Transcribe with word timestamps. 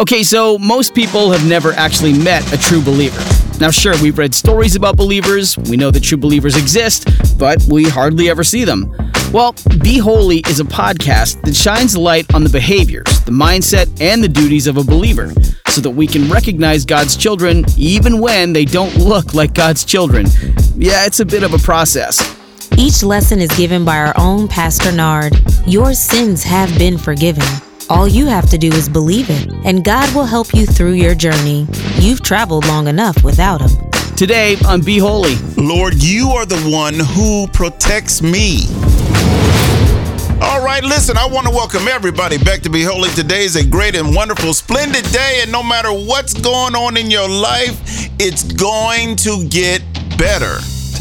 Okay, 0.00 0.22
so 0.22 0.56
most 0.56 0.94
people 0.94 1.30
have 1.30 1.46
never 1.46 1.72
actually 1.72 2.14
met 2.14 2.42
a 2.54 2.56
true 2.56 2.80
believer. 2.80 3.20
Now, 3.60 3.70
sure, 3.70 3.92
we've 4.00 4.16
read 4.16 4.34
stories 4.34 4.74
about 4.74 4.96
believers, 4.96 5.58
we 5.58 5.76
know 5.76 5.90
that 5.90 6.02
true 6.02 6.16
believers 6.16 6.56
exist, 6.56 7.06
but 7.38 7.62
we 7.70 7.84
hardly 7.84 8.30
ever 8.30 8.42
see 8.42 8.64
them. 8.64 8.90
Well, 9.30 9.54
Be 9.82 9.98
Holy 9.98 10.38
is 10.48 10.58
a 10.58 10.64
podcast 10.64 11.42
that 11.42 11.54
shines 11.54 11.98
light 11.98 12.32
on 12.34 12.44
the 12.44 12.48
behaviors, 12.48 13.20
the 13.24 13.30
mindset, 13.30 14.00
and 14.00 14.24
the 14.24 14.28
duties 14.28 14.66
of 14.66 14.78
a 14.78 14.82
believer 14.82 15.34
so 15.68 15.82
that 15.82 15.90
we 15.90 16.06
can 16.06 16.30
recognize 16.30 16.86
God's 16.86 17.14
children 17.14 17.66
even 17.76 18.20
when 18.20 18.54
they 18.54 18.64
don't 18.64 18.96
look 18.96 19.34
like 19.34 19.52
God's 19.52 19.84
children. 19.84 20.24
Yeah, 20.76 21.04
it's 21.04 21.20
a 21.20 21.26
bit 21.26 21.42
of 21.42 21.52
a 21.52 21.58
process. 21.58 22.18
Each 22.78 23.02
lesson 23.02 23.38
is 23.38 23.50
given 23.50 23.84
by 23.84 23.98
our 23.98 24.14
own 24.16 24.48
Pastor 24.48 24.92
Nard. 24.92 25.34
Your 25.66 25.92
sins 25.92 26.42
have 26.42 26.76
been 26.78 26.96
forgiven. 26.96 27.44
All 27.90 28.06
you 28.06 28.26
have 28.26 28.48
to 28.50 28.56
do 28.56 28.68
is 28.68 28.88
believe 28.88 29.30
it, 29.30 29.50
and 29.64 29.84
God 29.84 30.14
will 30.14 30.24
help 30.24 30.54
you 30.54 30.64
through 30.64 30.92
your 30.92 31.12
journey. 31.12 31.66
You've 31.96 32.22
traveled 32.22 32.64
long 32.68 32.86
enough 32.86 33.24
without 33.24 33.60
Him. 33.60 33.90
Today 34.14 34.56
on 34.64 34.80
Be 34.80 34.98
Holy. 34.98 35.34
Lord, 35.56 36.00
you 36.00 36.28
are 36.28 36.46
the 36.46 36.60
one 36.70 36.94
who 36.94 37.48
protects 37.48 38.22
me. 38.22 38.66
All 40.40 40.64
right, 40.64 40.84
listen, 40.84 41.16
I 41.16 41.26
want 41.26 41.48
to 41.48 41.52
welcome 41.52 41.88
everybody 41.88 42.38
back 42.38 42.60
to 42.60 42.70
Be 42.70 42.84
Holy. 42.84 43.10
Today 43.10 43.42
is 43.42 43.56
a 43.56 43.66
great 43.66 43.96
and 43.96 44.14
wonderful, 44.14 44.54
splendid 44.54 45.04
day, 45.10 45.40
and 45.42 45.50
no 45.50 45.64
matter 45.64 45.90
what's 45.90 46.32
going 46.32 46.76
on 46.76 46.96
in 46.96 47.10
your 47.10 47.28
life, 47.28 47.80
it's 48.20 48.44
going 48.44 49.16
to 49.16 49.48
get 49.48 49.82
better. 50.16 50.58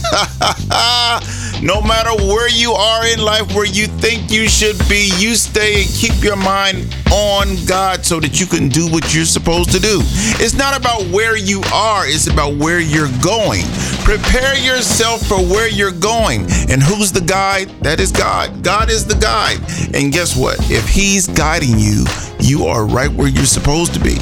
no 1.62 1.82
matter 1.82 2.12
where 2.26 2.50
you 2.50 2.72
are 2.72 3.06
in 3.06 3.20
life, 3.20 3.54
where 3.54 3.66
you 3.66 3.88
think 3.88 4.32
you 4.32 4.48
should 4.48 4.78
be, 4.88 5.12
you 5.18 5.36
stay 5.36 5.82
and 5.82 5.90
keep 5.90 6.24
your 6.24 6.38
mind 6.38 6.96
on 7.12 7.56
God 7.66 8.06
so 8.06 8.20
that 8.20 8.40
you 8.40 8.46
can 8.46 8.70
do 8.70 8.88
what 8.88 9.14
you're 9.14 9.26
supposed 9.26 9.72
to 9.72 9.80
do. 9.80 10.00
It's 10.40 10.54
not 10.54 10.78
about 10.78 11.04
where 11.08 11.36
you 11.36 11.62
are, 11.74 12.08
it's 12.08 12.28
about 12.28 12.56
where 12.56 12.80
you're 12.80 13.12
going. 13.22 13.64
Prepare 14.04 14.58
yourself 14.58 15.26
for 15.28 15.38
where 15.38 15.68
you're 15.68 15.92
going. 15.92 16.42
And 16.70 16.82
who's 16.82 17.12
the 17.12 17.22
guide? 17.22 17.70
That 17.82 18.00
is 18.00 18.12
God. 18.12 18.64
God 18.64 18.90
is 18.90 19.06
the 19.06 19.16
guide. 19.16 19.60
And 19.94 20.14
guess 20.14 20.38
what? 20.38 20.58
If 20.72 20.88
He's 20.88 21.28
guiding 21.28 21.78
you, 21.78 22.06
you 22.40 22.66
are 22.68 22.86
right 22.86 23.12
where 23.12 23.28
you're 23.28 23.46
supposed 23.46 23.94
to 23.96 24.00
be. 24.00 24.18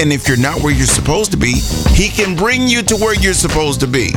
And 0.00 0.12
if 0.12 0.26
you're 0.26 0.36
not 0.36 0.62
where 0.62 0.72
you're 0.72 0.86
supposed 0.86 1.30
to 1.30 1.36
be, 1.36 1.54
He 1.90 2.08
can 2.08 2.34
bring 2.34 2.66
you 2.66 2.82
to 2.82 2.96
where 2.96 3.14
you're 3.14 3.34
supposed 3.34 3.80
to 3.80 3.86
be. 3.86 4.12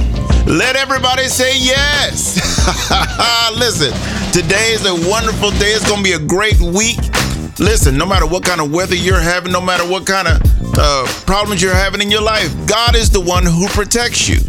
Let 0.46 0.76
everybody 0.76 1.30
say 1.30 1.58
yes. 1.58 2.36
Listen, 3.58 3.94
today 4.34 4.74
is 4.74 4.86
a 4.86 5.10
wonderful 5.10 5.52
day. 5.52 5.72
It's 5.72 5.88
going 5.88 6.04
to 6.04 6.10
be 6.10 6.14
a 6.14 6.20
great 6.20 6.60
week. 6.60 7.00
Listen, 7.60 7.98
no 7.98 8.06
matter 8.06 8.28
what 8.28 8.44
kind 8.44 8.60
of 8.60 8.72
weather 8.72 8.94
you're 8.94 9.22
having, 9.22 9.54
no 9.54 9.62
matter 9.62 9.88
what 9.90 10.06
kind 10.06 10.28
of 10.28 10.42
uh, 10.78 11.06
problems 11.26 11.62
you're 11.62 11.74
having 11.74 12.02
in 12.02 12.12
your 12.12 12.22
life, 12.22 12.54
God 12.68 12.94
is 12.94 13.10
the 13.10 13.22
one 13.22 13.46
who 13.46 13.68
protects 13.70 14.28
you. 14.28 14.40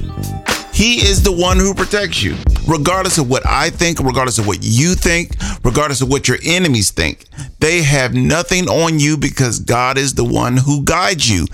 He 0.72 0.96
is 0.96 1.22
the 1.22 1.30
one 1.30 1.58
who 1.58 1.72
protects 1.72 2.24
you. 2.24 2.34
Regardless 2.66 3.18
of 3.18 3.30
what 3.30 3.46
I 3.46 3.70
think, 3.70 4.00
regardless 4.00 4.38
of 4.38 4.48
what 4.48 4.58
you 4.62 4.96
think, 4.96 5.36
regardless 5.62 6.00
of 6.00 6.08
what 6.08 6.26
your 6.26 6.38
enemies 6.42 6.90
think, 6.90 7.26
they 7.60 7.82
have 7.82 8.14
nothing 8.14 8.68
on 8.68 8.98
you 8.98 9.16
because 9.16 9.60
God 9.60 9.96
is 9.96 10.14
the 10.14 10.24
one 10.24 10.56
who 10.56 10.82
guides 10.82 11.30
you 11.30 11.46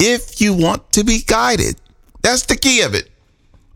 if 0.00 0.40
you 0.40 0.52
want 0.52 0.90
to 0.92 1.04
be 1.04 1.20
guided. 1.20 1.76
That's 2.22 2.46
the 2.46 2.56
key 2.56 2.80
of 2.80 2.94
it 2.94 3.10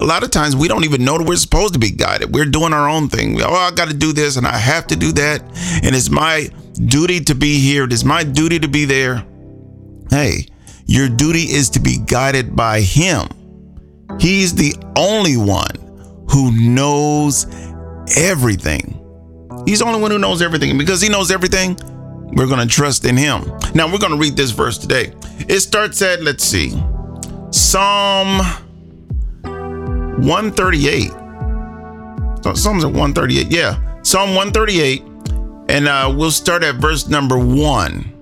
a 0.00 0.04
lot 0.04 0.22
of 0.22 0.30
times 0.30 0.54
we 0.54 0.68
don't 0.68 0.84
even 0.84 1.04
know 1.04 1.18
that 1.18 1.26
we're 1.26 1.36
supposed 1.36 1.74
to 1.74 1.80
be 1.80 1.90
guided. 1.90 2.32
We're 2.32 2.44
doing 2.44 2.72
our 2.72 2.88
own 2.88 3.08
thing. 3.08 3.40
Oh, 3.42 3.52
I 3.52 3.72
got 3.72 3.88
to 3.88 3.94
do 3.94 4.12
this 4.12 4.36
and 4.36 4.46
I 4.46 4.56
have 4.56 4.86
to 4.88 4.96
do 4.96 5.12
that. 5.12 5.42
And 5.82 5.94
it's 5.94 6.10
my 6.10 6.48
duty 6.86 7.20
to 7.20 7.34
be 7.34 7.58
here. 7.58 7.84
It 7.84 7.92
is 7.92 8.04
my 8.04 8.22
duty 8.22 8.60
to 8.60 8.68
be 8.68 8.84
there. 8.84 9.24
Hey, 10.10 10.46
your 10.86 11.08
duty 11.08 11.42
is 11.42 11.70
to 11.70 11.80
be 11.80 11.98
guided 11.98 12.54
by 12.54 12.80
Him. 12.80 13.26
He's 14.20 14.54
the 14.54 14.74
only 14.96 15.36
one 15.36 15.74
who 16.30 16.52
knows 16.52 17.46
everything. 18.16 18.94
He's 19.66 19.80
the 19.80 19.86
only 19.86 20.00
one 20.00 20.12
who 20.12 20.18
knows 20.18 20.42
everything. 20.42 20.70
And 20.70 20.78
because 20.78 21.00
He 21.00 21.08
knows 21.08 21.30
everything, 21.30 21.76
we're 22.34 22.46
going 22.46 22.66
to 22.66 22.72
trust 22.72 23.04
in 23.04 23.16
Him. 23.16 23.44
Now, 23.74 23.90
we're 23.90 23.98
going 23.98 24.12
to 24.12 24.18
read 24.18 24.36
this 24.36 24.50
verse 24.50 24.78
today. 24.78 25.12
It 25.48 25.60
starts 25.60 26.00
at, 26.02 26.22
let's 26.22 26.44
see, 26.44 26.70
Psalm 27.50 28.40
138. 30.18 31.10
Psalms 32.56 32.84
at 32.84 32.90
138. 32.90 33.48
Yeah, 33.48 34.02
Psalm 34.02 34.34
138. 34.34 35.02
And 35.68 35.86
uh, 35.86 36.12
we'll 36.16 36.30
start 36.30 36.62
at 36.62 36.76
verse 36.76 37.08
number 37.08 37.38
one. 37.38 38.14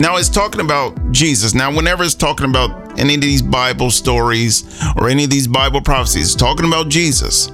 Now 0.00 0.16
it's 0.16 0.28
talking 0.28 0.60
about 0.60 0.96
Jesus. 1.10 1.54
Now, 1.54 1.74
whenever 1.74 2.04
it's 2.04 2.14
talking 2.14 2.48
about 2.48 2.98
any 3.00 3.16
of 3.16 3.20
these 3.20 3.42
Bible 3.42 3.90
stories 3.90 4.64
or 4.96 5.08
any 5.08 5.24
of 5.24 5.30
these 5.30 5.48
Bible 5.48 5.80
prophecies, 5.80 6.26
it's 6.26 6.34
talking 6.36 6.66
about 6.66 6.88
Jesus. 6.88 7.50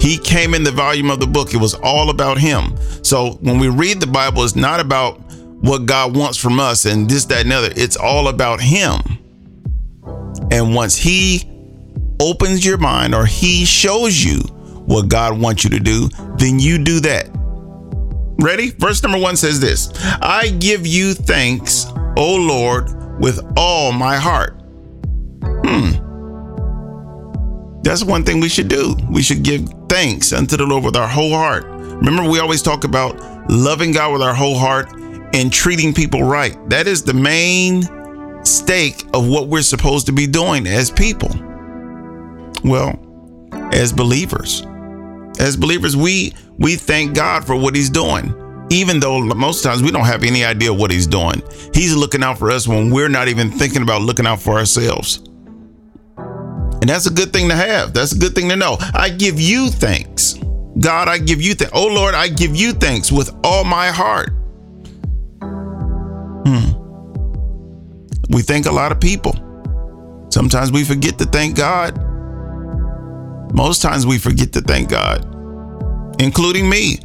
He 0.00 0.18
came 0.18 0.54
in 0.54 0.62
the 0.62 0.70
volume 0.70 1.10
of 1.10 1.18
the 1.18 1.26
book. 1.26 1.52
It 1.52 1.56
was 1.56 1.74
all 1.74 2.10
about 2.10 2.38
him. 2.38 2.76
So 3.02 3.32
when 3.40 3.58
we 3.58 3.68
read 3.68 4.00
the 4.00 4.06
Bible, 4.06 4.44
it's 4.44 4.54
not 4.54 4.78
about 4.78 5.18
what 5.62 5.86
God 5.86 6.16
wants 6.16 6.38
from 6.38 6.60
us 6.60 6.84
and 6.84 7.08
this, 7.08 7.24
that, 7.26 7.42
and 7.44 7.52
other. 7.52 7.70
It's 7.74 7.96
all 7.96 8.28
about 8.28 8.60
him. 8.60 9.00
And 10.50 10.74
once 10.74 10.96
he 10.96 11.53
opens 12.20 12.64
your 12.64 12.78
mind 12.78 13.14
or 13.14 13.26
he 13.26 13.64
shows 13.64 14.22
you 14.22 14.40
what 14.86 15.08
God 15.08 15.38
wants 15.40 15.64
you 15.64 15.70
to 15.70 15.80
do, 15.80 16.08
then 16.36 16.58
you 16.58 16.82
do 16.82 17.00
that. 17.00 17.28
Ready? 18.40 18.70
Verse 18.70 19.02
number 19.02 19.18
one 19.18 19.36
says 19.36 19.60
this 19.60 19.90
I 20.20 20.50
give 20.58 20.86
you 20.86 21.14
thanks, 21.14 21.86
O 22.16 22.36
Lord, 22.36 23.20
with 23.20 23.40
all 23.56 23.92
my 23.92 24.16
heart. 24.16 24.60
Hmm. 25.42 26.00
That's 27.82 28.04
one 28.04 28.24
thing 28.24 28.40
we 28.40 28.48
should 28.48 28.68
do. 28.68 28.96
We 29.10 29.22
should 29.22 29.42
give 29.42 29.68
thanks 29.88 30.32
unto 30.32 30.56
the 30.56 30.66
Lord 30.66 30.84
with 30.84 30.96
our 30.96 31.08
whole 31.08 31.30
heart. 31.30 31.64
Remember, 31.66 32.28
we 32.28 32.40
always 32.40 32.62
talk 32.62 32.84
about 32.84 33.18
loving 33.50 33.92
God 33.92 34.12
with 34.12 34.22
our 34.22 34.34
whole 34.34 34.58
heart 34.58 34.88
and 35.34 35.52
treating 35.52 35.92
people 35.92 36.22
right. 36.22 36.56
That 36.68 36.86
is 36.86 37.02
the 37.02 37.14
main 37.14 37.82
stake 38.44 39.04
of 39.14 39.28
what 39.28 39.48
we're 39.48 39.62
supposed 39.62 40.06
to 40.06 40.12
be 40.12 40.26
doing 40.26 40.66
as 40.66 40.90
people. 40.90 41.30
Well, 42.64 42.98
as 43.72 43.92
believers, 43.92 44.62
as 45.38 45.56
believers, 45.56 45.96
we 45.96 46.34
we 46.58 46.76
thank 46.76 47.14
God 47.14 47.46
for 47.46 47.54
what 47.54 47.74
He's 47.74 47.90
doing. 47.90 48.34
Even 48.70 48.98
though 48.98 49.20
most 49.20 49.62
times 49.62 49.82
we 49.82 49.90
don't 49.90 50.06
have 50.06 50.24
any 50.24 50.44
idea 50.44 50.72
what 50.72 50.90
He's 50.90 51.06
doing, 51.06 51.42
He's 51.74 51.94
looking 51.94 52.22
out 52.22 52.38
for 52.38 52.50
us 52.50 52.66
when 52.66 52.90
we're 52.90 53.10
not 53.10 53.28
even 53.28 53.50
thinking 53.50 53.82
about 53.82 54.00
looking 54.02 54.26
out 54.26 54.40
for 54.40 54.54
ourselves. 54.54 55.18
And 56.16 56.88
that's 56.88 57.06
a 57.06 57.10
good 57.10 57.32
thing 57.32 57.48
to 57.50 57.54
have. 57.54 57.92
That's 57.92 58.12
a 58.12 58.18
good 58.18 58.34
thing 58.34 58.48
to 58.48 58.56
know. 58.56 58.76
I 58.94 59.10
give 59.10 59.38
you 59.38 59.68
thanks. 59.68 60.34
God, 60.80 61.08
I 61.08 61.18
give 61.18 61.40
you 61.40 61.54
thanks. 61.54 61.72
Oh 61.74 61.86
Lord, 61.86 62.14
I 62.14 62.28
give 62.28 62.56
you 62.56 62.72
thanks 62.72 63.12
with 63.12 63.30
all 63.44 63.64
my 63.64 63.88
heart. 63.88 64.30
Hmm. 66.46 66.72
We 68.30 68.42
thank 68.42 68.66
a 68.66 68.72
lot 68.72 68.90
of 68.90 69.00
people. 69.00 69.34
Sometimes 70.30 70.72
we 70.72 70.84
forget 70.84 71.18
to 71.18 71.26
thank 71.26 71.56
God. 71.56 72.13
Most 73.54 73.82
times 73.82 74.04
we 74.04 74.18
forget 74.18 74.52
to 74.54 74.60
thank 74.60 74.90
God, 74.90 75.24
including 76.20 76.68
me. 76.68 76.98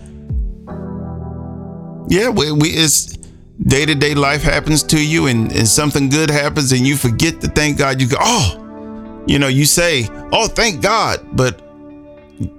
Yeah, 2.08 2.30
we, 2.30 2.52
we 2.52 2.70
it's 2.70 3.16
day 3.62 3.86
to 3.86 3.94
day 3.94 4.16
life 4.16 4.42
happens 4.42 4.82
to 4.82 5.00
you 5.00 5.28
and, 5.28 5.52
and 5.52 5.68
something 5.68 6.10
good 6.10 6.32
happens 6.32 6.72
and 6.72 6.88
you 6.88 6.98
forget 6.98 7.40
to 7.42 7.48
thank 7.50 7.78
God. 7.78 8.02
You 8.02 8.08
go, 8.08 8.18
oh, 8.20 9.24
you 9.28 9.38
know, 9.38 9.48
you 9.48 9.66
say, 9.66 10.08
oh, 10.32 10.48
thank 10.48 10.82
God. 10.82 11.20
But 11.34 11.62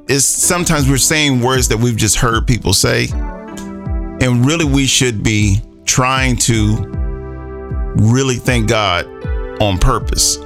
it's 0.08 0.24
sometimes 0.24 0.88
we're 0.88 0.96
saying 0.98 1.40
words 1.40 1.66
that 1.68 1.78
we've 1.78 1.96
just 1.96 2.14
heard 2.14 2.46
people 2.46 2.72
say. 2.72 3.08
And 3.10 4.46
really, 4.46 4.66
we 4.66 4.86
should 4.86 5.24
be 5.24 5.62
trying 5.84 6.36
to 6.36 6.76
really 7.96 8.36
thank 8.36 8.68
God 8.68 9.06
on 9.60 9.78
purpose 9.78 10.38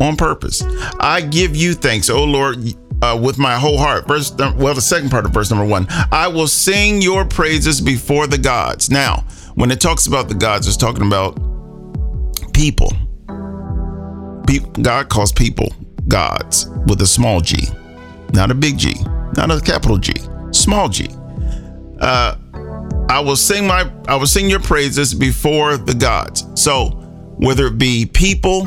on 0.00 0.16
purpose. 0.16 0.62
I 1.00 1.20
give 1.20 1.56
you 1.56 1.74
thanks, 1.74 2.10
O 2.10 2.24
Lord, 2.24 2.58
uh, 3.02 3.18
with 3.20 3.38
my 3.38 3.56
whole 3.56 3.78
heart. 3.78 4.06
Verse, 4.06 4.32
well, 4.32 4.74
the 4.74 4.80
second 4.80 5.10
part 5.10 5.24
of 5.24 5.32
verse 5.32 5.50
number 5.50 5.64
one. 5.64 5.86
I 6.12 6.28
will 6.28 6.48
sing 6.48 7.02
your 7.02 7.24
praises 7.24 7.80
before 7.80 8.26
the 8.26 8.38
gods. 8.38 8.90
Now, 8.90 9.24
when 9.54 9.70
it 9.70 9.80
talks 9.80 10.06
about 10.06 10.28
the 10.28 10.34
gods, 10.34 10.66
it's 10.66 10.76
talking 10.76 11.06
about 11.06 11.38
people. 12.52 12.92
God 14.80 15.08
calls 15.08 15.30
people 15.30 15.72
gods 16.08 16.66
with 16.86 17.02
a 17.02 17.06
small 17.06 17.40
g, 17.40 17.68
not 18.32 18.50
a 18.50 18.54
big 18.54 18.78
G, 18.78 18.94
not 19.36 19.50
a 19.50 19.60
capital 19.60 19.98
G, 19.98 20.14
small 20.52 20.88
G. 20.88 21.08
Uh, 22.00 22.36
I 23.10 23.20
will 23.20 23.36
sing 23.36 23.66
my, 23.66 23.90
I 24.06 24.16
will 24.16 24.26
sing 24.26 24.48
your 24.48 24.60
praises 24.60 25.14
before 25.14 25.76
the 25.76 25.94
gods. 25.94 26.46
So, 26.54 26.88
whether 27.38 27.66
it 27.66 27.78
be 27.78 28.06
people, 28.06 28.66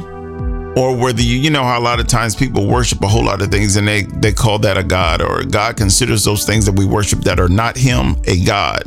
or 0.77 0.95
whether 0.95 1.21
you 1.21 1.37
you 1.37 1.49
know 1.49 1.63
how 1.63 1.79
a 1.79 1.81
lot 1.81 1.99
of 1.99 2.07
times 2.07 2.35
people 2.35 2.67
worship 2.67 3.01
a 3.03 3.07
whole 3.07 3.25
lot 3.25 3.41
of 3.41 3.49
things 3.49 3.75
and 3.75 3.87
they 3.87 4.03
they 4.21 4.31
call 4.31 4.57
that 4.59 4.77
a 4.77 4.83
god 4.83 5.21
or 5.21 5.43
god 5.43 5.75
considers 5.75 6.23
those 6.23 6.45
things 6.45 6.65
that 6.65 6.73
we 6.73 6.85
worship 6.85 7.19
that 7.19 7.39
are 7.39 7.49
not 7.49 7.75
him 7.75 8.15
a 8.25 8.43
god 8.45 8.83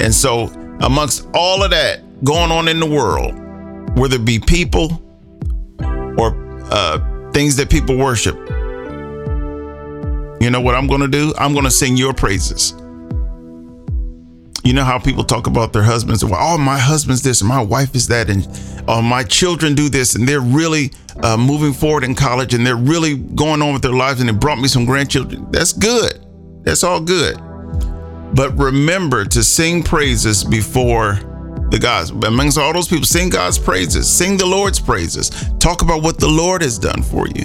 and 0.00 0.14
so 0.14 0.46
amongst 0.80 1.28
all 1.34 1.62
of 1.62 1.70
that 1.70 2.00
going 2.24 2.50
on 2.50 2.68
in 2.68 2.80
the 2.80 2.86
world, 2.86 3.34
whether 3.98 4.16
it 4.16 4.24
be 4.24 4.38
people 4.38 5.02
or 6.18 6.34
uh, 6.70 7.30
things 7.32 7.56
that 7.56 7.70
people 7.70 7.96
worship, 7.96 8.36
you 10.40 10.50
know 10.50 10.60
what 10.60 10.74
I'm 10.74 10.86
to 11.00 11.08
do? 11.08 11.32
I'm 11.38 11.52
to 11.64 11.70
sing 11.70 11.96
your 11.96 12.12
praises. 12.12 12.72
You 14.64 14.72
know 14.72 14.84
how 14.84 14.98
people 14.98 15.24
talk 15.24 15.48
about 15.48 15.72
their 15.72 15.82
husbands? 15.82 16.24
Well, 16.24 16.36
oh, 16.38 16.58
my 16.58 16.78
husband's 16.78 17.22
this, 17.22 17.40
and 17.40 17.48
my 17.48 17.60
wife 17.60 17.94
is 17.96 18.06
that, 18.08 18.30
and 18.30 18.44
oh, 18.88 19.02
my 19.02 19.22
children 19.22 19.74
do 19.74 19.88
this, 19.88 20.14
and 20.14 20.26
they're 20.26 20.40
really 20.40 20.92
uh, 21.22 21.36
moving 21.36 21.72
forward 21.72 22.04
in 22.04 22.14
college, 22.14 22.54
and 22.54 22.66
they're 22.66 22.76
really 22.76 23.16
going 23.16 23.62
on 23.62 23.72
with 23.72 23.82
their 23.82 23.92
lives, 23.92 24.20
and 24.20 24.28
it 24.28 24.40
brought 24.40 24.58
me 24.58 24.68
some 24.68 24.84
grandchildren. 24.84 25.46
That's 25.50 25.72
good. 25.72 26.24
That's 26.64 26.84
all 26.84 27.00
good. 27.00 27.36
But 28.34 28.56
remember 28.56 29.24
to 29.26 29.42
sing 29.42 29.82
praises 29.82 30.42
before 30.42 31.20
the 31.70 31.78
gods. 31.78 32.10
Amongst 32.10 32.58
all 32.58 32.72
those 32.72 32.88
people, 32.88 33.04
sing 33.04 33.30
God's 33.30 33.58
praises, 33.58 34.10
sing 34.10 34.36
the 34.36 34.46
Lord's 34.46 34.78
praises, 34.78 35.30
talk 35.58 35.82
about 35.82 36.02
what 36.02 36.18
the 36.18 36.28
Lord 36.28 36.62
has 36.62 36.78
done 36.78 37.02
for 37.02 37.26
you. 37.28 37.44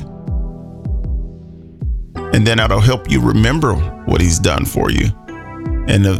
And 2.34 2.46
then 2.46 2.58
that'll 2.58 2.80
help 2.80 3.10
you 3.10 3.22
remember 3.22 3.74
what 4.06 4.22
He's 4.22 4.38
done 4.38 4.66
for 4.66 4.92
you. 4.92 5.08
And 5.88 6.06
uh, 6.06 6.20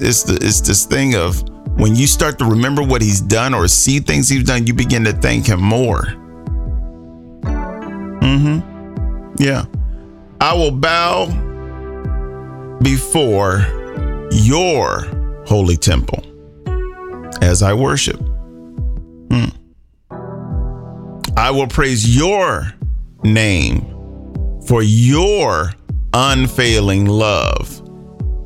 it's 0.00 0.22
the 0.22 0.38
it's 0.40 0.60
this 0.60 0.86
thing 0.86 1.16
of 1.16 1.42
when 1.78 1.94
you 1.94 2.06
start 2.06 2.38
to 2.40 2.44
remember 2.44 2.82
what 2.82 3.00
He's 3.00 3.20
done 3.20 3.54
or 3.54 3.68
see 3.68 4.00
things 4.00 4.28
He's 4.28 4.44
done, 4.44 4.66
you 4.66 4.74
begin 4.74 5.04
to 5.04 5.12
thank 5.12 5.46
Him 5.46 5.62
more. 5.62 6.02
Mm-hmm. 8.20 9.34
Yeah. 9.38 9.64
I 10.40 10.54
will 10.54 10.72
bow 10.72 11.26
before 12.82 13.66
your 14.32 15.06
holy 15.46 15.76
temple 15.76 16.24
as 17.40 17.62
I 17.62 17.72
worship. 17.74 18.20
Hmm. 19.30 19.48
I 21.36 21.50
will 21.50 21.68
praise 21.68 22.16
your 22.16 22.72
name 23.22 23.82
for 24.66 24.82
your 24.82 25.72
unfailing 26.12 27.06
love 27.06 27.82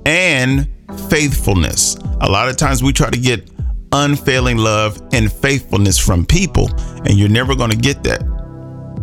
and 0.07 0.72
faithfulness. 1.13 1.95
A 2.23 2.29
lot 2.29 2.49
of 2.49 2.57
times 2.57 2.83
we 2.83 2.91
try 2.91 3.11
to 3.11 3.21
get 3.21 3.51
unfailing 3.93 4.57
love 4.57 4.99
and 5.13 5.31
faithfulness 5.31 5.99
from 5.99 6.25
people, 6.25 6.71
and 7.05 7.19
you're 7.19 7.29
never 7.29 7.55
going 7.55 7.71
to 7.71 7.77
get 7.77 8.03
that. 8.05 8.23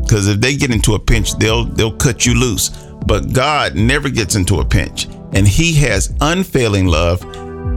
Because 0.02 0.28
if 0.28 0.42
they 0.42 0.56
get 0.56 0.72
into 0.72 0.96
a 0.96 1.00
pinch, 1.00 1.36
they'll 1.36 1.66
they'll 1.66 1.96
cut 1.96 2.26
you 2.26 2.34
loose. 2.34 2.70
But 3.06 3.32
God 3.32 3.76
never 3.76 4.10
gets 4.10 4.34
into 4.34 4.60
a 4.60 4.66
pinch, 4.66 5.06
and 5.34 5.48
He 5.48 5.72
has 5.86 6.12
unfailing 6.20 6.88
love 6.88 7.24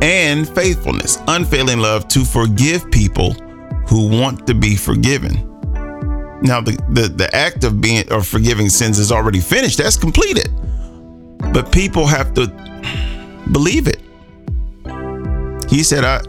and 0.02 0.48
faithfulness, 0.48 1.18
unfailing 1.28 1.80
love 1.80 2.08
to 2.08 2.24
forgive 2.24 2.90
people 2.90 3.34
who 3.86 4.08
want 4.08 4.46
to 4.46 4.54
be 4.54 4.76
forgiven. 4.76 5.34
Now, 6.40 6.62
the, 6.62 6.72
the, 6.88 7.08
the 7.08 7.28
act 7.36 7.64
of 7.64 7.82
being 7.82 8.10
or 8.10 8.22
forgiving 8.22 8.70
sins 8.70 8.98
is 8.98 9.12
already 9.12 9.40
finished, 9.40 9.76
that's 9.76 9.98
completed. 9.98 10.48
But 11.52 11.70
people 11.70 12.06
have 12.06 12.32
to 12.34 12.46
believe 13.52 13.86
it. 13.88 14.01
He 15.72 15.82
said, 15.82 16.04
I 16.04 16.20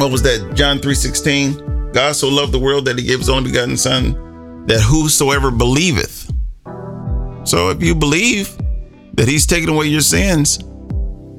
what 0.00 0.10
was 0.10 0.22
that? 0.22 0.54
John 0.54 0.78
3:16. 0.78 1.92
God 1.92 2.12
so 2.12 2.28
loved 2.28 2.52
the 2.52 2.58
world 2.58 2.84
that 2.86 2.98
he 2.98 3.04
gave 3.04 3.18
his 3.18 3.28
only 3.28 3.50
begotten 3.50 3.76
son, 3.76 4.64
that 4.66 4.80
whosoever 4.80 5.50
believeth. 5.50 6.30
So 7.44 7.70
if 7.70 7.82
you 7.82 7.94
believe 7.94 8.56
that 9.14 9.26
he's 9.28 9.46
taken 9.46 9.68
away 9.68 9.86
your 9.86 10.00
sins, 10.00 10.58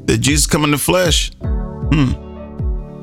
that 0.05 0.17
Jesus 0.19 0.45
come 0.45 0.63
in 0.63 0.71
the 0.71 0.77
flesh, 0.77 1.31
hmm, 1.41 2.11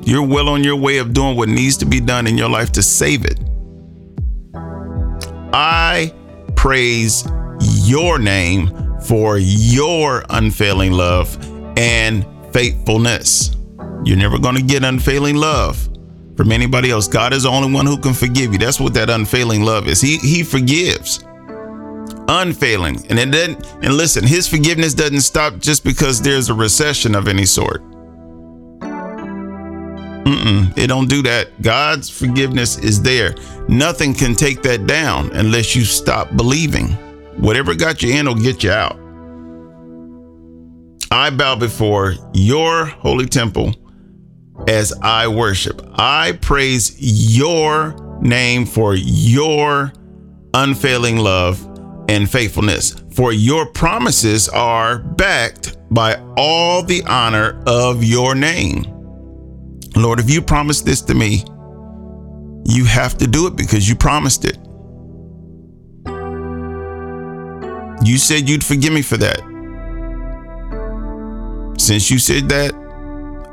you're 0.02 0.26
well 0.26 0.48
on 0.50 0.62
your 0.62 0.76
way 0.76 0.98
of 0.98 1.14
doing 1.14 1.36
what 1.36 1.48
needs 1.48 1.78
to 1.78 1.86
be 1.86 2.00
done 2.00 2.26
in 2.26 2.36
your 2.36 2.50
life 2.50 2.70
to 2.72 2.82
save 2.82 3.24
it. 3.24 3.40
I 5.54 6.14
praise 6.56 7.26
your 7.60 8.18
name 8.18 8.70
for 9.00 9.38
your 9.38 10.24
unfailing 10.28 10.92
love 10.92 11.36
and 11.78 12.26
faithfulness. 12.52 13.57
You're 14.08 14.16
never 14.16 14.38
going 14.38 14.54
to 14.54 14.62
get 14.62 14.84
unfailing 14.84 15.36
love 15.36 15.86
from 16.34 16.50
anybody 16.50 16.90
else. 16.90 17.06
God 17.06 17.34
is 17.34 17.42
the 17.42 17.50
only 17.50 17.70
one 17.70 17.84
who 17.84 17.98
can 17.98 18.14
forgive 18.14 18.54
you. 18.54 18.58
That's 18.58 18.80
what 18.80 18.94
that 18.94 19.10
unfailing 19.10 19.64
love 19.64 19.86
is. 19.86 20.00
He 20.00 20.16
he 20.16 20.42
forgives 20.42 21.22
unfailing. 22.26 23.04
And 23.10 23.18
it 23.18 23.34
and 23.82 23.94
listen, 23.94 24.26
his 24.26 24.48
forgiveness 24.48 24.94
doesn't 24.94 25.20
stop 25.20 25.58
just 25.58 25.84
because 25.84 26.22
there's 26.22 26.48
a 26.48 26.54
recession 26.54 27.14
of 27.14 27.28
any 27.28 27.44
sort. 27.44 27.82
Mm-mm, 30.24 30.78
it 30.78 30.86
don't 30.86 31.10
do 31.10 31.20
that. 31.24 31.60
God's 31.60 32.08
forgiveness 32.08 32.78
is 32.78 33.02
there. 33.02 33.34
Nothing 33.68 34.14
can 34.14 34.34
take 34.34 34.62
that 34.62 34.86
down 34.86 35.30
unless 35.32 35.76
you 35.76 35.84
stop 35.84 36.34
believing. 36.34 36.92
Whatever 37.36 37.74
got 37.74 38.02
you 38.02 38.14
in 38.14 38.24
will 38.24 38.34
get 38.36 38.64
you 38.64 38.70
out. 38.70 38.98
I 41.10 41.28
bow 41.28 41.56
before 41.56 42.14
your 42.32 42.86
holy 42.86 43.26
temple 43.26 43.74
as 44.66 44.92
I 45.02 45.28
worship. 45.28 45.82
I 45.94 46.32
praise 46.40 46.96
your 46.98 47.94
name 48.20 48.66
for 48.66 48.94
your 48.94 49.92
unfailing 50.54 51.18
love 51.18 51.64
and 52.08 52.30
faithfulness. 52.30 53.02
For 53.12 53.32
your 53.32 53.66
promises 53.66 54.48
are 54.48 54.98
backed 54.98 55.76
by 55.90 56.16
all 56.36 56.82
the 56.82 57.02
honor 57.04 57.62
of 57.66 58.02
your 58.02 58.34
name. 58.34 58.84
Lord, 59.96 60.20
if 60.20 60.30
you 60.30 60.42
promised 60.42 60.84
this 60.84 61.00
to 61.02 61.14
me, 61.14 61.44
you 62.64 62.84
have 62.84 63.16
to 63.18 63.26
do 63.26 63.46
it 63.46 63.56
because 63.56 63.88
you 63.88 63.94
promised 63.94 64.44
it. 64.44 64.58
You 68.04 68.16
said 68.16 68.48
you'd 68.48 68.64
forgive 68.64 68.92
me 68.92 69.02
for 69.02 69.16
that. 69.16 69.40
Since 71.78 72.10
you 72.10 72.18
said 72.18 72.48
that, 72.50 72.74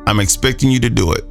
I'm 0.07 0.19
expecting 0.19 0.71
you 0.71 0.79
to 0.81 0.89
do 0.89 1.11
it. 1.13 1.23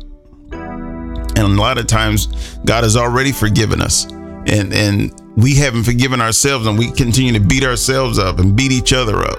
And 1.37 1.39
a 1.39 1.61
lot 1.61 1.79
of 1.79 1.87
times, 1.87 2.59
God 2.65 2.85
has 2.85 2.97
already 2.97 3.33
forgiven 3.33 3.81
us. 3.81 4.05
And, 4.47 4.73
and 4.73 5.13
we 5.37 5.55
haven't 5.55 5.85
forgiven 5.85 6.21
ourselves 6.21 6.67
and 6.67 6.79
we 6.79 6.93
continue 6.93 7.33
to 7.33 7.41
beat 7.41 7.65
ourselves 7.65 8.19
up 8.19 8.39
and 8.39 8.55
beat 8.57 8.73
each 8.73 8.93
other 8.93 9.23
up. 9.23 9.39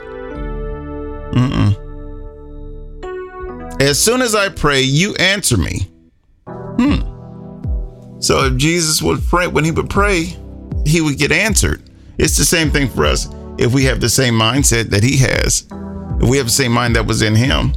Mm-mm. 1.34 1.82
As 3.82 4.02
soon 4.02 4.22
as 4.22 4.36
I 4.36 4.50
pray, 4.50 4.82
you 4.82 5.16
answer 5.16 5.58
me. 5.58 5.90
Hmm. 6.48 8.20
So 8.20 8.46
if 8.46 8.58
Jesus 8.58 9.02
would 9.02 9.22
pray, 9.24 9.48
when 9.48 9.64
he 9.64 9.72
would 9.72 9.90
pray, 9.90 10.36
he 10.86 11.02
would 11.02 11.18
get 11.18 11.32
answered. 11.32 11.84
It's 12.18 12.38
the 12.38 12.46
same 12.46 12.72
thing 12.72 12.90
for 12.90 13.06
us 13.06 13.28
if 13.58 13.74
we 13.74 13.84
have 13.86 14.00
the 14.00 14.10
same 14.10 14.34
mindset 14.34 14.90
that 14.90 15.04
he 15.04 15.18
has. 15.18 15.68
If 16.22 16.30
we 16.30 16.38
have 16.38 16.48
the 16.48 16.52
same 16.52 16.72
mind 16.72 16.96
that 16.96 17.06
was 17.06 17.22
in 17.22 17.36
him, 17.36 17.74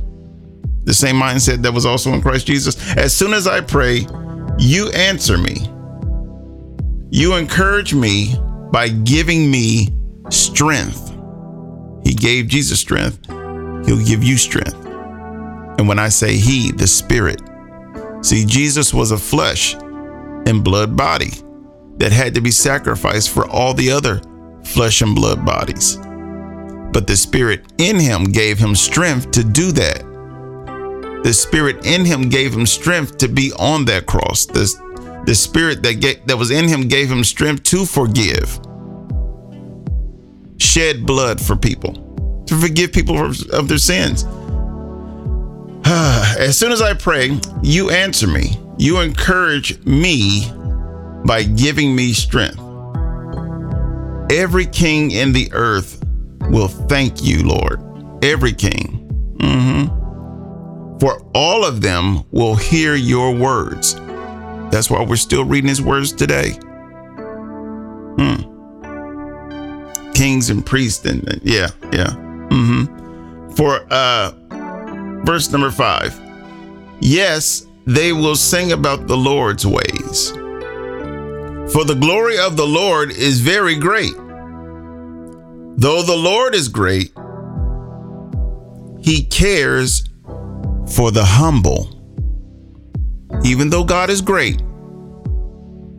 the 0.88 0.94
same 0.94 1.16
mindset 1.16 1.60
that 1.60 1.74
was 1.74 1.84
also 1.84 2.14
in 2.14 2.22
Christ 2.22 2.46
Jesus. 2.46 2.96
As 2.96 3.14
soon 3.14 3.34
as 3.34 3.46
I 3.46 3.60
pray, 3.60 4.06
you 4.56 4.88
answer 4.92 5.36
me. 5.36 5.68
You 7.10 7.36
encourage 7.36 7.92
me 7.92 8.34
by 8.72 8.88
giving 8.88 9.50
me 9.50 9.88
strength. 10.30 11.14
He 12.04 12.14
gave 12.14 12.48
Jesus 12.48 12.80
strength, 12.80 13.22
He'll 13.86 14.02
give 14.02 14.24
you 14.24 14.38
strength. 14.38 14.82
And 15.78 15.86
when 15.86 15.98
I 15.98 16.08
say 16.08 16.38
He, 16.38 16.72
the 16.72 16.86
Spirit, 16.86 17.42
see, 18.22 18.46
Jesus 18.46 18.94
was 18.94 19.10
a 19.10 19.18
flesh 19.18 19.74
and 19.74 20.64
blood 20.64 20.96
body 20.96 21.32
that 21.98 22.12
had 22.12 22.34
to 22.34 22.40
be 22.40 22.50
sacrificed 22.50 23.28
for 23.28 23.46
all 23.46 23.74
the 23.74 23.90
other 23.90 24.22
flesh 24.64 25.02
and 25.02 25.14
blood 25.14 25.44
bodies. 25.44 25.98
But 26.94 27.06
the 27.06 27.16
Spirit 27.16 27.74
in 27.76 28.00
Him 28.00 28.24
gave 28.24 28.58
Him 28.58 28.74
strength 28.74 29.32
to 29.32 29.44
do 29.44 29.70
that. 29.72 30.07
The 31.22 31.32
Spirit 31.32 31.84
in 31.84 32.04
Him 32.04 32.28
gave 32.28 32.54
Him 32.54 32.66
strength 32.66 33.18
to 33.18 33.28
be 33.28 33.52
on 33.58 33.84
that 33.86 34.06
cross. 34.06 34.46
The 34.46 34.66
the 35.28 35.34
spirit 35.34 35.82
that 35.82 36.00
get, 36.00 36.26
that 36.26 36.38
was 36.38 36.50
in 36.50 36.66
him 36.68 36.88
gave 36.88 37.10
him 37.12 37.22
strength 37.22 37.64
to 37.64 37.84
forgive. 37.84 38.58
Shed 40.56 41.04
blood 41.04 41.38
for 41.38 41.54
people, 41.54 42.42
to 42.46 42.58
forgive 42.58 42.94
people 42.94 43.22
of 43.52 43.68
their 43.68 43.76
sins. 43.76 44.24
As 45.84 46.56
soon 46.56 46.72
as 46.72 46.80
I 46.80 46.94
pray, 46.94 47.38
you 47.62 47.90
answer 47.90 48.26
me. 48.26 48.58
You 48.78 49.00
encourage 49.00 49.84
me 49.84 50.50
by 51.26 51.42
giving 51.42 51.94
me 51.94 52.14
strength. 52.14 52.58
Every 54.32 54.64
king 54.64 55.10
in 55.10 55.34
the 55.34 55.50
earth 55.52 56.02
will 56.48 56.68
thank 56.68 57.22
you, 57.22 57.42
Lord. 57.42 57.82
Every 58.24 58.54
king. 58.54 59.36
Mm-hmm. 59.40 59.97
For 61.00 61.22
all 61.34 61.64
of 61.64 61.80
them 61.80 62.24
will 62.30 62.56
hear 62.56 62.94
your 62.94 63.34
words 63.34 63.94
that's 64.70 64.90
why 64.90 65.02
we're 65.02 65.16
still 65.16 65.44
reading 65.44 65.68
his 65.68 65.80
words 65.80 66.12
today. 66.12 66.50
Hmm. 68.18 68.42
Kings 70.12 70.50
and 70.50 70.64
priests 70.64 71.04
and 71.06 71.40
yeah, 71.42 71.68
yeah. 71.92 72.10
Mm-hmm. 72.50 73.50
For 73.54 73.86
uh 73.90 74.32
verse 75.24 75.50
number 75.50 75.70
five. 75.70 76.18
Yes, 77.00 77.66
they 77.86 78.12
will 78.12 78.36
sing 78.36 78.72
about 78.72 79.06
the 79.06 79.16
Lord's 79.16 79.66
ways. 79.66 80.32
For 81.72 81.84
the 81.84 81.96
glory 81.98 82.38
of 82.38 82.56
the 82.56 82.66
Lord 82.66 83.10
is 83.10 83.40
very 83.40 83.76
great. 83.76 84.14
Though 85.76 86.02
the 86.02 86.16
Lord 86.16 86.54
is 86.54 86.68
great, 86.68 87.12
he 89.00 89.22
cares 89.24 90.07
for 90.94 91.10
the 91.10 91.24
humble. 91.24 91.94
Even 93.44 93.70
though 93.70 93.84
God 93.84 94.10
is 94.10 94.20
great, 94.20 94.62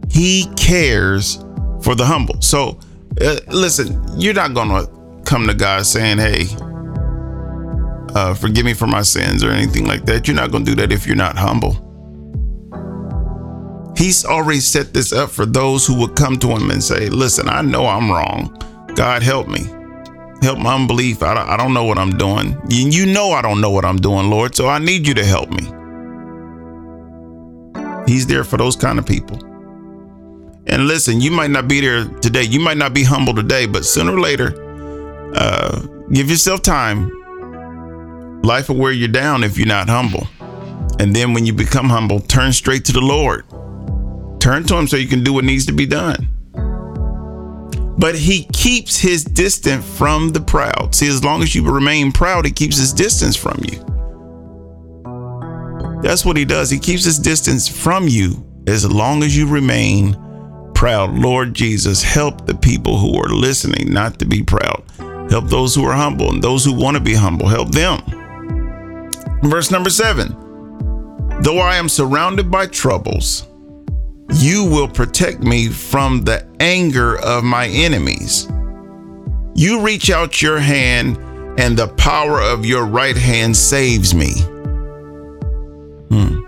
he 0.10 0.46
cares 0.58 1.44
for 1.82 1.96
the 1.96 2.06
humble. 2.06 2.42
So, 2.42 2.80
uh, 3.22 3.38
listen, 3.48 4.04
you're 4.20 4.34
not 4.34 4.54
going 4.54 4.70
to 4.70 4.90
come 5.26 5.48
to 5.48 5.54
God 5.54 5.86
saying, 5.86 6.18
hey, 6.18 6.48
uh, 8.16 8.34
forgive 8.34 8.66
me 8.66 8.74
for 8.74 8.88
my 8.88 9.02
sins 9.02 9.44
or 9.44 9.52
anything 9.52 9.86
like 9.86 10.06
that. 10.06 10.28
You're 10.28 10.36
not 10.36 10.52
going 10.52 10.66
to 10.66 10.72
do 10.72 10.76
that 10.82 10.92
if 10.92 11.06
you're 11.06 11.16
not 11.16 11.38
humble. 11.38 11.86
He's 13.96 14.26
already 14.26 14.62
set 14.62 14.94
this 14.94 15.12
up 15.12 15.30
for 15.30 15.46
those 15.46 15.86
who 15.86 16.00
would 16.00 16.16
come 16.16 16.38
to 16.40 16.48
him 16.48 16.72
and 16.72 16.84
say, 16.84 17.10
listen, 17.10 17.50
I 17.50 17.62
know 17.62 17.86
I'm 17.86 18.12
wrong. 18.12 18.56
God, 18.96 19.22
help 19.22 19.48
me. 19.48 19.68
Help 20.42 20.60
my 20.60 20.76
unbelief. 20.76 21.22
I 21.22 21.34
don't, 21.34 21.50
I 21.50 21.58
don't 21.58 21.74
know 21.74 21.84
what 21.84 21.98
I'm 21.98 22.18
doing. 22.18 22.58
You, 22.70 22.90
you 22.90 23.06
know 23.06 23.32
I 23.32 23.42
don't 23.42 23.60
know 23.60 23.72
what 23.72 23.86
I'm 23.86 23.98
doing, 23.98 24.30
Lord. 24.30 24.56
So 24.56 24.68
I 24.68 24.80
need 24.80 25.06
you 25.06 25.14
to 25.16 25.26
help 25.26 25.50
me. 25.50 25.64
He's 28.08 28.26
there 28.26 28.44
for 28.44 28.58
those 28.58 28.76
kind 28.76 28.98
of 28.98 29.06
people. 29.06 29.38
And 30.68 30.88
listen, 30.88 31.20
you 31.20 31.32
might 31.32 31.52
not 31.52 31.68
be 31.68 31.82
there 31.82 32.06
today. 32.06 32.44
You 32.44 32.60
might 32.60 32.78
not 32.78 32.94
be 32.94 33.04
humble 33.04 33.34
today, 33.34 33.66
but 33.66 33.86
sooner 33.86 34.14
or 34.14 34.20
later, 34.20 34.54
uh, 35.36 35.82
give 36.12 36.30
yourself 36.30 36.62
time. 36.62 37.12
Life 38.42 38.70
will 38.70 38.78
wear 38.78 38.92
you 38.92 39.08
down 39.08 39.44
if 39.44 39.58
you're 39.58 39.68
not 39.68 39.90
humble. 39.90 40.28
And 41.00 41.16
then 41.16 41.34
when 41.34 41.46
you 41.46 41.54
become 41.54 41.90
humble, 41.90 42.20
turn 42.20 42.54
straight 42.54 42.86
to 42.86 42.92
the 42.92 43.02
Lord. 43.02 43.46
Turn 44.40 44.64
to 44.66 44.78
Him 44.78 44.88
so 44.88 44.96
you 44.96 45.08
can 45.08 45.24
do 45.24 45.34
what 45.34 45.44
needs 45.44 45.66
to 45.66 45.74
be 45.74 45.86
done. 45.86 46.30
But 48.00 48.16
He 48.16 48.46
keeps 48.54 48.98
His 48.98 49.24
distance 49.24 49.86
from 49.98 50.30
the 50.30 50.40
proud. 50.40 50.96
See, 50.96 51.08
as 51.08 51.24
long 51.24 51.44
as 51.44 51.54
you 51.54 51.70
remain 51.70 52.12
proud, 52.12 52.46
He 52.46 52.52
keeps 52.52 52.78
His 52.78 52.94
distance 52.94 53.36
from 53.36 53.60
you. 53.64 53.86
That's 56.02 56.26
what 56.26 56.38
He 56.38 56.46
does. 56.46 56.70
He 56.70 56.80
keeps 56.80 57.04
His 57.04 57.20
distance 57.20 57.68
from 57.68 58.08
you 58.08 58.46
as 58.68 58.90
long 58.90 59.24
as 59.24 59.36
you 59.36 59.48
remain 59.48 60.16
proud. 60.74 61.14
Lord 61.14 61.54
Jesus, 61.54 62.02
help 62.02 62.46
the 62.46 62.56
people 62.56 62.98
who 62.98 63.20
are 63.20 63.28
listening 63.28 63.92
not 63.92 64.18
to 64.20 64.26
be 64.26 64.44
proud. 64.44 64.84
Help 65.30 65.50
those 65.50 65.76
who 65.76 65.86
are 65.86 65.94
humble 65.94 66.32
and 66.32 66.42
those 66.42 66.64
who 66.64 66.74
want 66.74 66.96
to 66.96 67.04
be 67.04 67.14
humble. 67.14 67.48
Help 67.48 67.72
them. 67.72 68.00
Verse 69.44 69.72
number 69.72 69.90
seven 69.90 70.36
Though 71.42 71.60
I 71.60 71.76
am 71.76 71.90
surrounded 71.90 72.50
by 72.50 72.68
troubles, 72.68 73.49
you 74.34 74.66
will 74.66 74.88
protect 74.88 75.42
me 75.42 75.68
from 75.68 76.24
the 76.24 76.46
anger 76.60 77.18
of 77.20 77.44
my 77.44 77.68
enemies. 77.68 78.48
You 79.56 79.82
reach 79.82 80.10
out 80.10 80.42
your 80.42 80.60
hand, 80.60 81.18
and 81.60 81.78
the 81.78 81.88
power 81.88 82.40
of 82.42 82.66
your 82.66 82.86
right 82.86 83.18
hand 83.18 83.58
saves 83.58 84.14
me. 84.14 84.32
Hmm. 86.10 86.40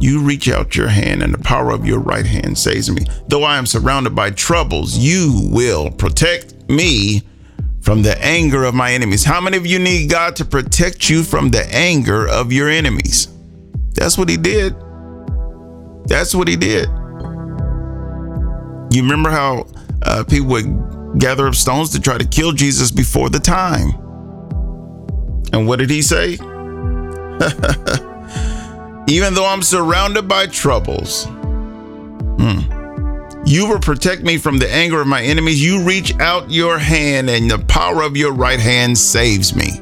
You 0.00 0.22
reach 0.22 0.48
out 0.48 0.76
your 0.76 0.88
hand, 0.88 1.22
and 1.22 1.34
the 1.34 1.38
power 1.38 1.72
of 1.72 1.84
your 1.84 1.98
right 1.98 2.24
hand 2.24 2.56
saves 2.56 2.90
me. 2.90 3.04
Though 3.28 3.42
I 3.42 3.58
am 3.58 3.66
surrounded 3.66 4.14
by 4.14 4.30
troubles, 4.30 4.96
you 4.96 5.50
will 5.50 5.90
protect 5.90 6.68
me 6.70 7.22
from 7.80 8.02
the 8.02 8.16
anger 8.24 8.64
of 8.64 8.74
my 8.74 8.92
enemies. 8.92 9.24
How 9.24 9.40
many 9.40 9.56
of 9.56 9.66
you 9.66 9.78
need 9.78 10.10
God 10.10 10.36
to 10.36 10.44
protect 10.44 11.10
you 11.10 11.22
from 11.22 11.50
the 11.50 11.66
anger 11.74 12.26
of 12.28 12.52
your 12.52 12.68
enemies? 12.68 13.28
That's 13.94 14.16
what 14.16 14.28
He 14.28 14.36
did. 14.36 14.74
That's 16.06 16.34
what 16.34 16.48
He 16.48 16.56
did. 16.56 16.88
You 18.90 19.02
remember 19.02 19.30
how 19.30 19.66
uh, 20.02 20.24
people 20.24 20.48
would 20.48 21.18
gather 21.18 21.46
up 21.46 21.54
stones 21.54 21.90
to 21.90 22.00
try 22.00 22.18
to 22.18 22.26
kill 22.26 22.52
Jesus 22.52 22.90
before 22.90 23.30
the 23.30 23.40
time? 23.40 23.90
And 25.52 25.66
what 25.66 25.78
did 25.78 25.90
He 25.90 26.02
say? 26.02 26.38
even 29.08 29.34
though 29.34 29.46
I'm 29.46 29.62
surrounded 29.62 30.28
by 30.28 30.46
troubles. 30.46 31.26
Hmm. 32.38 32.72
You 33.46 33.68
will 33.68 33.78
protect 33.78 34.22
me 34.22 34.38
from 34.38 34.58
the 34.58 34.68
anger 34.72 35.00
of 35.00 35.06
my 35.06 35.22
enemies. 35.22 35.64
You 35.64 35.82
reach 35.82 36.18
out 36.18 36.50
your 36.50 36.78
hand, 36.78 37.30
and 37.30 37.50
the 37.50 37.60
power 37.60 38.02
of 38.02 38.16
your 38.16 38.32
right 38.32 38.58
hand 38.58 38.98
saves 38.98 39.54
me. 39.54 39.80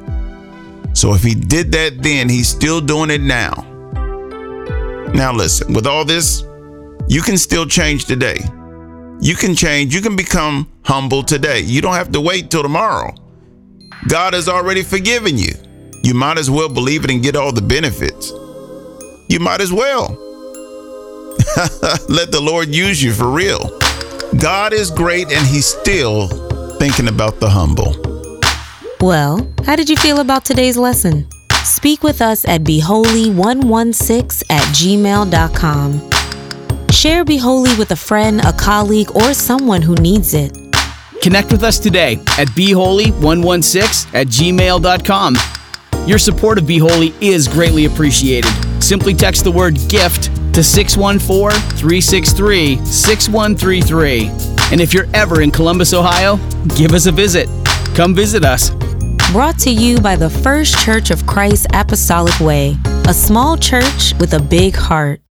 So 0.93 1.15
if 1.15 1.23
he 1.23 1.35
did 1.35 1.73
that 1.73 2.03
then, 2.03 2.29
he's 2.29 2.49
still 2.49 2.81
doing 2.81 3.11
it 3.11 3.23
now. 3.23 3.67
Now, 5.15 5.33
listen, 5.33 5.73
with 5.73 5.87
all 5.87 6.05
this, 6.05 6.43
you 7.09 7.23
can 7.23 7.39
still 7.39 7.67
change 7.67 8.05
today. 8.05 8.39
You 9.21 9.35
can 9.35 9.55
change. 9.55 9.95
You 9.95 10.03
can 10.03 10.17
become 10.17 10.71
humble 10.85 11.23
today. 11.23 11.61
You 11.61 11.81
don't 11.81 11.95
have 11.95 12.13
to 12.13 12.21
wait 12.21 12.51
till 12.51 12.63
tomorrow. 12.63 13.15
God 14.09 14.35
has 14.35 14.49
already 14.49 14.83
forgiven 14.83 15.39
you. 15.39 15.55
You 16.03 16.15
might 16.15 16.37
as 16.37 16.51
well 16.51 16.69
believe 16.69 17.05
it 17.05 17.11
and 17.11 17.23
get 17.23 17.37
all 17.37 17.53
the 17.53 17.63
benefits 17.63 18.33
you 19.29 19.41
might 19.41 19.61
as 19.61 19.73
well. 19.73 20.09
Let 22.09 22.31
the 22.31 22.41
Lord 22.41 22.69
use 22.69 23.03
you 23.03 23.13
for 23.13 23.29
real. 23.31 23.79
God 24.39 24.73
is 24.73 24.91
great 24.91 25.33
and 25.33 25.47
He's 25.47 25.67
still 25.67 26.29
thinking 26.79 27.09
about 27.09 27.41
the 27.41 27.49
humble. 27.49 27.95
Well, 29.01 29.47
how 29.65 29.77
did 29.77 29.89
you 29.89 29.97
feel 29.97 30.21
about 30.21 30.45
today's 30.45 30.77
lesson? 30.77 31.29
Speak 31.65 32.03
with 32.03 32.21
us 32.21 32.45
at 32.45 32.63
beholy116 32.63 34.45
at 34.51 34.63
gmail.com. 34.75 36.11
Share 36.91 37.25
Be 37.25 37.39
Holy 37.39 37.75
with 37.77 37.91
a 37.91 37.97
friend, 37.97 38.41
a 38.43 38.53
colleague, 38.53 39.11
or 39.17 39.35
someone 39.35 39.83
who 39.83 39.95
needs 39.97 40.35
it. 40.35 40.57
Connect 41.23 41.51
with 41.51 41.63
us 41.65 41.79
today 41.79 42.17
at 42.39 42.49
beholy116 42.49 44.15
at 44.15 44.27
gmail.com. 44.27 45.37
Your 46.07 46.19
support 46.19 46.59
of 46.59 46.67
Be 46.67 46.77
Holy 46.79 47.15
is 47.21 47.49
greatly 47.49 47.87
appreciated. 47.87 48.51
Simply 48.83 49.15
text 49.15 49.45
the 49.45 49.51
word 49.51 49.79
GIFT 49.89 50.25
to 50.55 50.63
614 50.63 51.59
363 51.79 52.77
6133. 52.85 54.29
And 54.71 54.81
if 54.81 54.93
you're 54.93 55.09
ever 55.15 55.41
in 55.41 55.51
Columbus, 55.51 55.95
Ohio, 55.95 56.37
give 56.77 56.93
us 56.93 57.07
a 57.07 57.13
visit. 57.13 57.49
Come 57.95 58.15
visit 58.15 58.45
us. 58.45 58.71
Brought 59.33 59.59
to 59.61 59.71
you 59.71 59.99
by 59.99 60.15
the 60.15 60.31
First 60.31 60.79
Church 60.79 61.11
of 61.11 61.27
Christ 61.27 61.67
Apostolic 61.73 62.39
Way, 62.39 62.77
a 63.09 63.15
small 63.15 63.57
church 63.57 64.15
with 64.21 64.35
a 64.35 64.41
big 64.41 64.77
heart. 64.77 65.24